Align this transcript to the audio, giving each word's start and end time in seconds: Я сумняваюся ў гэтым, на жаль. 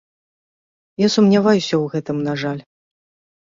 Я 1.05 1.11
сумняваюся 1.17 1.65
ў 1.65 1.85
гэтым, 1.95 2.17
на 2.33 2.39
жаль. 2.45 2.61